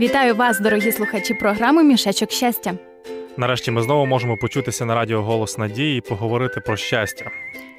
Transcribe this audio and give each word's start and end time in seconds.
Вітаю 0.00 0.34
вас, 0.34 0.60
дорогі 0.60 0.92
слухачі 0.92 1.34
програми 1.34 1.82
Мішечок 1.82 2.30
щастя. 2.30 2.74
Нарешті 3.36 3.70
ми 3.70 3.82
знову 3.82 4.06
можемо 4.06 4.36
почутися 4.36 4.84
на 4.84 4.94
радіо 4.94 5.22
Голос 5.22 5.58
Надії 5.58 5.98
і 5.98 6.00
поговорити 6.00 6.60
про 6.60 6.76
щастя. 6.76 7.30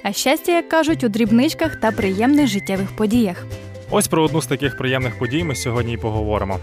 А 0.04 0.12
щастя, 0.12 0.52
як 0.52 0.70
кажуть, 0.70 1.04
у 1.04 1.10
дрібничках 1.10 1.76
та 1.76 1.92
приємних 1.92 2.48
життєвих 2.48 2.96
подіях. 2.96 3.46
Ось 3.90 4.08
про 4.08 4.24
одну 4.24 4.42
з 4.42 4.48
таких 4.48 4.78
приємних 4.78 5.20
подій 5.20 5.44
ми 5.44 5.56
сьогодні 5.56 5.94
і 5.94 5.98
поговоримо. 5.98 6.60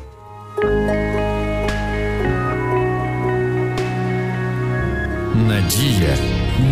Надія 5.48 6.16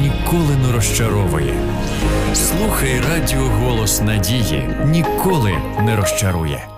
ніколи 0.03 0.57
не 0.67 0.73
розчаровує. 0.73 1.55
Слухай 2.35 3.01
радіо 3.11 3.41
голос 3.41 4.03
надії 4.03 4.69
ніколи 4.85 5.53
не 5.83 5.97
розчарує. 5.97 6.76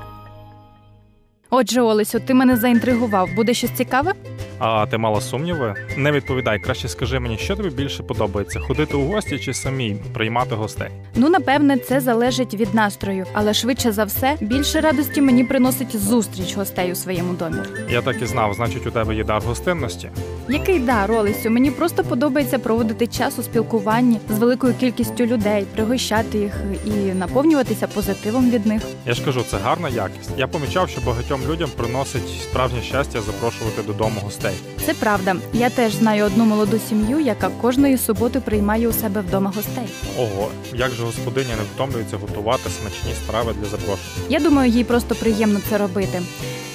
Отже, 1.51 1.81
Олесю, 1.81 2.21
ти 2.21 2.35
мене 2.35 2.57
заінтригував. 2.57 3.29
Буде 3.37 3.55
щось 3.55 3.71
цікаве? 3.71 4.13
А 4.59 4.87
ти 4.87 4.99
мала 4.99 5.21
сумніви? 5.21 5.75
Не 5.97 6.13
відповідай. 6.13 6.59
Краще 6.61 6.89
скажи 6.89 7.19
мені, 7.21 7.39
що 7.39 7.57
тобі 7.57 7.69
більше 7.71 8.03
подобається: 8.03 8.61
ходити 8.61 8.97
у 8.97 9.07
гості 9.07 9.39
чи 9.39 9.55
самій 9.55 9.97
приймати 10.15 10.55
гостей? 10.55 10.89
Ну, 11.15 11.29
напевне, 11.29 11.79
це 11.79 12.01
залежить 12.01 12.55
від 12.55 12.75
настрою, 12.75 13.27
але 13.33 13.55
швидше 13.55 13.93
за 13.93 14.05
все 14.05 14.37
більше 14.41 14.81
радості 14.81 15.21
мені 15.21 15.45
приносить 15.45 15.97
зустріч 15.97 16.57
гостей 16.57 16.93
у 16.93 16.95
своєму 16.95 17.33
домі. 17.35 17.57
Я 17.91 18.03
так 18.03 18.23
і 18.23 18.27
знав, 18.27 18.55
значить, 18.55 18.87
у 18.87 18.91
тебе 18.91 19.15
є 19.15 19.25
дар 19.25 19.43
гостинності. 19.47 20.11
Який 20.51 20.79
дар, 20.79 21.13
Олесю? 21.13 21.51
Мені 21.51 21.71
просто 21.71 22.05
подобається 22.05 22.59
проводити 22.59 23.07
час 23.07 23.39
у 23.39 23.43
спілкуванні 23.43 24.21
з 24.37 24.39
великою 24.39 24.75
кількістю 24.75 25.27
людей, 25.27 25.65
пригощати 25.75 26.39
їх 26.39 26.53
і 26.85 26.91
наповнюватися 26.91 27.87
позитивом 27.87 28.51
від 28.51 28.67
них. 28.67 28.83
Я 29.07 29.15
ж 29.15 29.25
кажу, 29.25 29.45
це 29.51 29.57
гарна 29.57 29.89
якість. 29.89 30.31
Я 30.37 30.47
помічав, 30.47 30.89
що 30.89 31.01
багатьом 31.01 31.41
людям 31.51 31.71
приносить 31.77 32.29
справжнє 32.43 32.83
щастя 32.83 33.21
запрошувати 33.21 33.83
додому 33.87 34.21
гостей. 34.25 34.53
Це 34.87 34.95
правда. 34.95 35.37
Я 35.53 35.71
теж 35.71 35.95
знаю 35.95 36.25
одну 36.25 36.45
молоду 36.45 36.79
сім'ю, 36.89 37.21
яка 37.21 37.49
кожної 37.49 37.99
суботи 37.99 38.41
приймає 38.41 38.89
у 38.89 38.93
себе 38.93 39.21
вдома 39.21 39.53
гостей. 39.57 39.87
Ого, 40.19 40.49
як 40.75 40.91
же 40.91 41.03
господиня 41.03 41.57
не 41.57 41.63
втомлюється 41.75 42.17
готувати 42.17 42.71
смачні 42.71 43.13
страви 43.25 43.53
для 43.63 43.69
запрошення. 43.69 44.27
Я 44.29 44.41
думаю, 44.41 44.71
їй 44.71 44.85
просто 44.85 45.15
приємно 45.15 45.61
це 45.71 45.79
робити. 45.79 46.23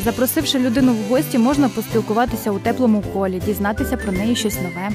Запросивши 0.03 0.59
людину 0.59 0.93
в 0.93 1.09
гості, 1.09 1.37
можна 1.37 1.69
поспілкуватися 1.69 2.51
у 2.51 2.59
теплому 2.59 3.03
колі, 3.13 3.41
дізнатися 3.45 3.97
про 3.97 4.11
неї 4.11 4.35
щось 4.35 4.57
нове. 4.61 4.89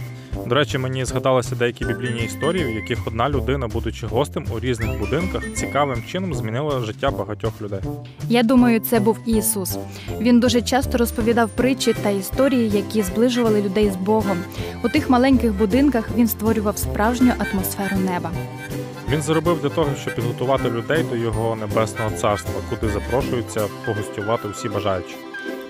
До 0.47 0.55
речі, 0.55 0.79
мені 0.79 1.05
згадалися 1.05 1.55
деякі 1.55 1.85
біблійні 1.85 2.25
історії, 2.25 2.65
в 2.65 2.77
яких 2.77 3.07
одна 3.07 3.29
людина, 3.29 3.69
будучи 3.69 4.07
гостем 4.07 4.47
у 4.57 4.61
різних 4.61 4.99
будинках, 4.99 5.43
цікавим 5.55 6.03
чином 6.13 6.35
змінила 6.35 6.81
життя 6.81 7.11
багатьох 7.11 7.63
людей. 7.63 7.81
Я 8.29 8.43
думаю, 8.43 8.81
це 8.81 9.01
був 9.01 9.19
Ісус. 9.27 9.79
Він 10.21 10.41
дуже 10.41 10.63
часто 10.63 10.99
розповідав 10.99 11.51
притчі 11.51 11.95
та 12.03 12.11
історії, 12.11 12.71
які 12.71 13.03
зближували 13.03 13.63
людей 13.63 13.91
з 13.91 13.97
Богом. 13.97 14.39
У 14.85 14.89
тих 14.89 15.11
маленьких 15.11 15.55
будинках 15.55 16.09
він 16.17 16.29
створював 16.29 16.79
справжню 16.79 17.33
атмосферу 17.39 17.97
неба. 17.97 18.31
Він 19.11 19.23
зробив 19.23 19.61
для 19.63 19.69
того, 19.69 19.91
щоб 20.01 20.15
підготувати 20.15 20.71
людей 20.71 21.03
до 21.03 21.17
його 21.17 21.57
небесного 21.57 22.11
царства, 22.11 22.55
куди 22.71 22.93
запрошуються 22.93 23.69
погостювати 23.87 24.49
усі 24.49 24.69
бажаючі. 24.69 25.17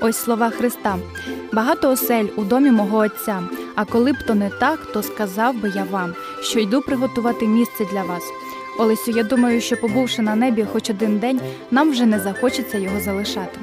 Ось 0.01 0.17
слова 0.17 0.51
Христа: 0.51 0.99
багато 1.53 1.91
осель 1.91 2.27
у 2.37 2.45
домі 2.45 2.71
мого 2.71 2.99
Отця. 2.99 3.43
А 3.75 3.85
коли 3.85 4.13
б 4.13 4.17
то 4.27 4.35
не 4.35 4.51
так, 4.51 4.93
то 4.93 5.03
сказав 5.03 5.61
би 5.61 5.73
я 5.75 5.85
вам, 5.91 6.15
що 6.43 6.61
йду 6.61 6.81
приготувати 6.83 7.47
місце 7.47 7.85
для 7.93 8.03
вас. 8.03 8.23
Олесю, 8.79 9.11
я 9.11 9.23
думаю, 9.23 9.61
що 9.61 9.77
побувши 9.77 10.23
на 10.23 10.35
небі 10.35 10.67
хоч 10.73 10.91
один 10.91 11.19
день, 11.19 11.41
нам 11.71 11.91
вже 11.91 12.07
не 12.07 12.19
захочеться 12.19 12.79
його 12.79 13.01
залишати. 13.01 13.59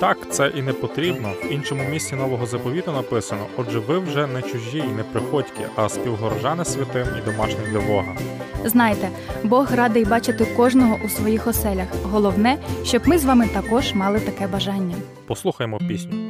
Так, 0.00 0.18
це 0.30 0.52
і 0.54 0.62
не 0.62 0.72
потрібно. 0.72 1.32
В 1.44 1.52
іншому 1.52 1.82
місці 1.90 2.14
нового 2.14 2.46
заповіту 2.46 2.92
написано: 2.92 3.46
отже, 3.56 3.78
ви 3.78 3.98
вже 3.98 4.26
не 4.26 4.42
чужі 4.42 4.78
і 4.78 4.96
не 4.96 5.02
приходькі, 5.02 5.62
а 5.76 5.88
співгорожани 5.88 6.64
святим 6.64 7.06
і 7.18 7.30
домашні 7.30 7.60
для 7.72 7.80
Бога. 7.80 8.16
Знайте, 8.64 9.08
Бог 9.44 9.74
радий 9.74 10.04
бачити 10.04 10.44
кожного 10.56 10.98
у 11.04 11.08
своїх 11.08 11.46
оселях. 11.46 11.86
Головне, 12.02 12.58
щоб 12.84 13.08
ми 13.08 13.18
з 13.18 13.24
вами 13.24 13.48
також 13.54 13.94
мали 13.94 14.20
таке 14.20 14.46
бажання. 14.46 14.94
Послухаймо 15.26 15.78
пісню. 15.78 16.29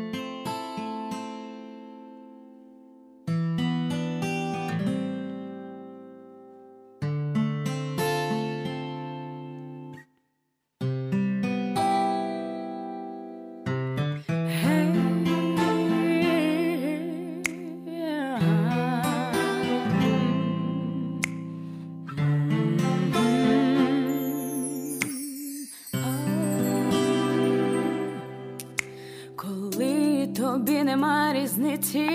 Тобі 30.37 30.83
нема 30.83 31.33
різниці, 31.33 32.09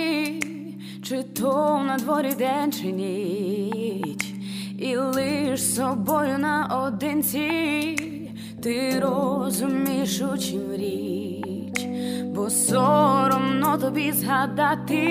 чи 1.03 1.23
то 1.23 1.83
на 1.87 1.97
дворі 1.97 2.33
день 2.33 2.71
чи 2.71 2.91
ніч, 2.91 4.33
і 4.79 4.95
лиш 4.95 5.73
собою 5.75 6.37
наодинці, 6.37 7.95
ти 8.63 8.99
розумієш, 8.99 10.21
у 10.21 10.37
чим 10.37 10.71
річ, 10.73 11.87
бо 12.35 12.49
соромно 12.49 13.77
тобі 13.77 14.11
згадати 14.11 15.01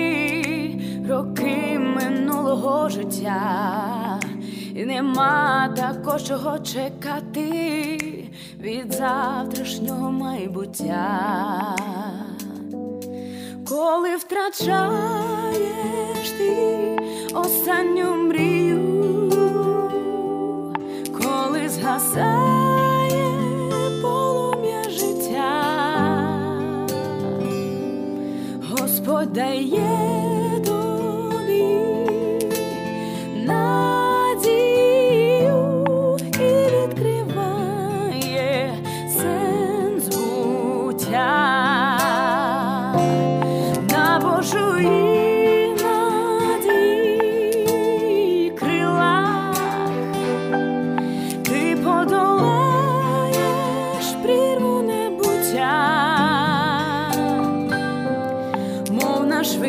роки 1.09 1.79
минулого 1.79 2.89
життя, 2.89 4.19
і 4.75 4.85
нема 4.85 5.69
також 5.75 6.23
чого 6.23 6.59
чекати 6.59 7.97
від 8.59 8.93
завтрашнього 8.93 10.11
майбуття. 10.11 11.64
Коли 13.85 14.15
втрачаєш 14.15 15.69
ти 16.37 16.97
останню 17.33 18.15
мрію, 18.15 19.31
коли 21.13 21.69
згасає 21.69 23.27
полум'я 24.01 24.83
життя, 24.89 25.63
Господь 28.69 29.33
дає 29.33 30.14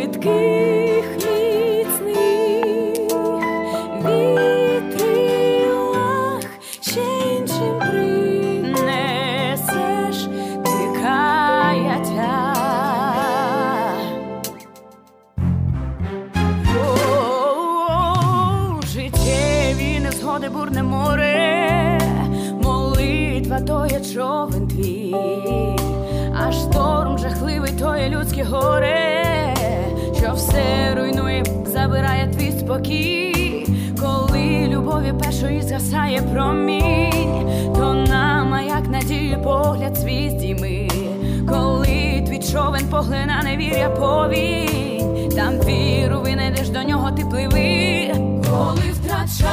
швидких 0.06 1.06
міцних 1.14 1.96
вітрилах 4.84 5.62
ще 6.80 7.00
іншим 7.38 7.74
принесеш 7.80 8.98
ти 10.64 10.76
каяття. 11.02 12.36
Життєві 18.86 20.00
незгоди 20.00 20.48
бурне 20.48 20.82
море, 20.82 22.00
молитва 22.62 23.60
то 23.60 23.86
є 23.86 24.00
човен 24.00 24.68
твій, 24.68 25.14
а 26.40 26.52
шторм 26.52 27.18
жахливий 27.18 27.72
то 27.78 27.96
є 27.96 28.08
людське 28.08 28.44
горе, 28.44 29.05
все 30.36 30.94
руйнує, 30.94 31.44
забирає 31.66 32.26
твій 32.26 32.52
спокій, 32.60 33.66
коли 34.00 34.68
любові 34.68 35.14
першої 35.24 35.62
згасає 35.62 36.22
промінь, 36.22 37.72
то 37.74 37.94
нам, 37.94 38.54
а 38.54 38.62
як 38.62 38.88
надію 38.88 39.42
погляд 39.42 39.96
свій 39.96 40.30
здійми, 40.30 40.88
коли 41.48 42.24
твій 42.26 42.38
човен 42.52 42.86
поглина 42.90 43.42
невір'я 43.44 43.88
повінь, 43.90 45.28
там 45.36 45.52
віру 45.60 46.20
винайдеш 46.20 46.68
до 46.68 46.82
нього 46.82 47.10
ти 47.10 47.24
пливи, 47.24 48.14
коли 48.50 48.82
втрачаєш 48.92 49.46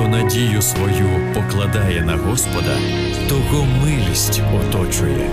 надію 0.00 0.62
свою 0.62 1.34
покладає 1.34 2.02
на 2.02 2.16
Господа, 2.16 2.76
того 3.28 3.66
милість 3.82 4.42
оточує. 4.54 5.30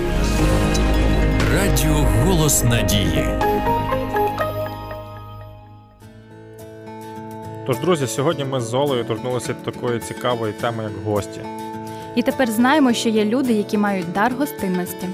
Радіо 1.53 2.07
Голос 2.23 2.63
Надії. 2.63 3.25
Тож, 7.67 7.77
друзі, 7.77 8.07
сьогодні 8.07 8.45
ми 8.45 8.61
з 8.61 8.63
Золою 8.63 9.03
торкнулися 9.03 9.53
такої 9.53 9.99
цікавої 9.99 10.53
теми, 10.53 10.83
як 10.83 10.93
гості. 11.05 11.39
І 12.15 12.21
тепер 12.21 12.51
знаємо, 12.51 12.93
що 12.93 13.09
є 13.09 13.25
люди, 13.25 13.53
які 13.53 13.77
мають 13.77 14.11
дар 14.11 14.33
гостинності. 14.39 15.07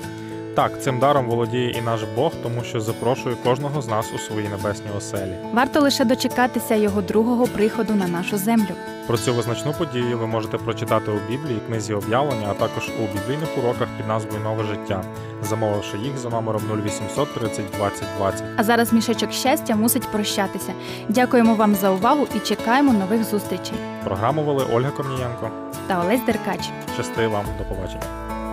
Так, 0.56 0.81
цим 0.81 1.00
даром 1.00 1.25
володіє 1.25 1.69
і 1.69 1.81
наш 1.81 2.02
Бог, 2.16 2.31
тому 2.44 2.63
що 2.63 2.81
запрошує 2.81 3.36
кожного 3.36 3.81
з 3.81 3.88
нас 3.88 4.13
у 4.16 4.18
свої 4.18 4.50
небесні 4.50 4.86
оселі. 4.98 5.36
Варто 5.54 5.81
лише 5.81 6.06
дочекатися 6.06 6.75
його 6.75 7.02
другого 7.02 7.48
приходу 7.48 7.96
на 7.96 8.07
нашу 8.07 8.38
землю. 8.38 8.69
Про 9.07 9.18
цю 9.18 9.34
визначну 9.34 9.74
подію 9.74 10.18
ви 10.18 10.28
можете 10.28 10.57
прочитати 10.57 11.12
у 11.12 11.31
Біблії, 11.31 11.60
книзі 11.68 11.94
об'явлення, 11.94 12.48
а 12.50 12.54
також 12.54 12.90
у 12.90 13.02
біблійних 13.02 13.57
уроках 13.57 13.88
під 13.98 14.07
назвою 14.07 14.40
Нове 14.44 14.63
життя, 14.63 15.02
замовивши 15.44 15.98
їх 15.98 16.18
за 16.18 16.30
номером 16.30 16.62
0800 16.86 17.34
30 17.34 17.66
20 17.78 18.04
20. 18.18 18.44
А 18.57 18.63
зараз 18.63 18.94
мішечок 18.94 19.31
щастя 19.31 19.75
мусить 19.75 20.12
прощатися. 20.12 20.74
Дякуємо 21.10 21.56
вам 21.56 21.75
за 21.75 21.92
увагу 21.92 22.28
і 22.36 22.40
чекаємо 22.40 22.94
нових 22.94 23.24
зустрічей. 23.24 23.78
Програму 24.04 24.44
вели 24.44 24.66
Ольга 24.74 24.92
Корнієнко. 24.92 25.50
Та 25.88 26.02
Олесь 26.02 26.25
Деркач. 26.25 26.69
Щасти 26.94 27.28
вам, 27.28 27.46
до 27.57 27.75
побачення. 27.75 28.44